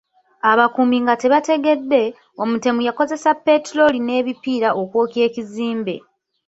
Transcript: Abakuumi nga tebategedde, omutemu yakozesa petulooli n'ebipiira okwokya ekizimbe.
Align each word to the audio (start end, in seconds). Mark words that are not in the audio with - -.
Abakuumi 0.51 0.97
nga 1.03 1.13
tebategedde, 1.21 2.01
omutemu 2.41 2.79
yakozesa 2.87 3.29
petulooli 3.45 3.99
n'ebipiira 4.03 4.69
okwokya 4.81 5.21
ekizimbe. 5.27 5.95